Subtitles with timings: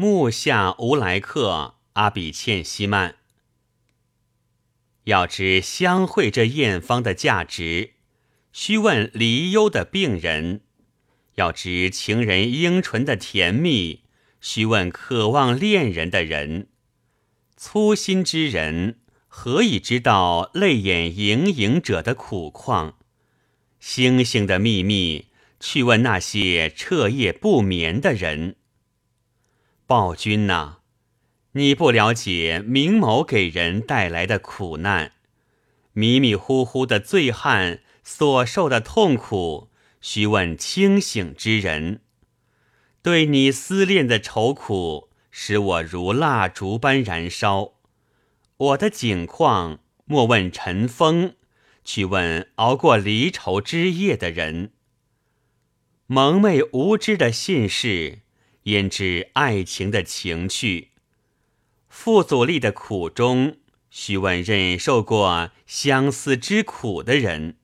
[0.00, 3.16] 木下无来客，阿比欠西曼。
[5.04, 7.90] 要知相会这艳芳的价值，
[8.50, 10.60] 须问离忧的病人；
[11.34, 14.04] 要知情人樱唇的甜蜜，
[14.40, 16.68] 须问渴望恋人的人。
[17.58, 22.96] 粗心之人，何以知道泪眼盈盈者的苦况？
[23.78, 25.26] 星星的秘密，
[25.60, 28.56] 去问那些彻夜不眠的人。
[29.90, 30.76] 暴君呐，
[31.54, 35.14] 你不了解明眸给人带来的苦难，
[35.94, 39.68] 迷迷糊糊的醉汉所受的痛苦，
[40.00, 42.02] 须问清醒之人。
[43.02, 47.72] 对你思恋的愁苦，使我如蜡烛般燃烧。
[48.58, 51.34] 我的景况，莫问尘封，
[51.82, 54.70] 去问熬过离愁之夜的人。
[56.06, 58.20] 蒙昧无知的信士。
[58.64, 60.90] 焉知爱情的情趣？
[61.88, 63.56] 傅祖立的苦衷，
[63.90, 67.56] 须问忍受过相思之苦的人。